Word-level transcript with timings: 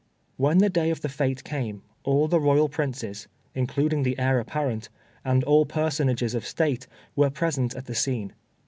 When 0.35 0.57
the 0.57 0.69
day 0.71 0.89
of 0.89 1.01
the 1.01 1.09
fête 1.09 1.43
came, 1.43 1.83
all 2.03 2.27
the 2.27 2.39
Royal 2.39 2.67
Princes, 2.67 3.27
including 3.53 4.01
the 4.01 4.17
Heir 4.17 4.39
apparent, 4.39 4.89
and 5.23 5.43
all 5.43 5.63
personages 5.63 6.33
of 6.33 6.43
State, 6.43 6.87
were 7.15 7.29
present 7.29 7.75
at 7.75 7.85
the 7.85 7.93
scene. 7.93 8.33